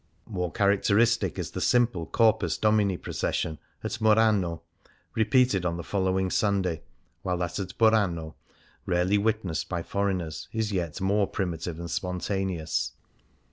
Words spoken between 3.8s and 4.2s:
at